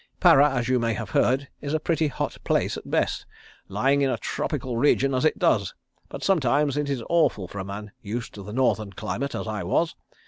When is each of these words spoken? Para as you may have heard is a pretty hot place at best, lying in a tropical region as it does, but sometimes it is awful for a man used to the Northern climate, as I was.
Para 0.19 0.49
as 0.49 0.67
you 0.67 0.79
may 0.79 0.95
have 0.95 1.11
heard 1.11 1.47
is 1.61 1.75
a 1.75 1.79
pretty 1.79 2.07
hot 2.07 2.35
place 2.43 2.75
at 2.75 2.89
best, 2.89 3.27
lying 3.67 4.01
in 4.01 4.09
a 4.09 4.17
tropical 4.17 4.75
region 4.75 5.13
as 5.13 5.25
it 5.25 5.37
does, 5.37 5.75
but 6.09 6.23
sometimes 6.23 6.75
it 6.75 6.89
is 6.89 7.03
awful 7.07 7.47
for 7.47 7.59
a 7.59 7.63
man 7.63 7.91
used 8.01 8.33
to 8.33 8.41
the 8.41 8.51
Northern 8.51 8.93
climate, 8.93 9.35
as 9.35 9.47
I 9.47 9.61
was. 9.61 9.93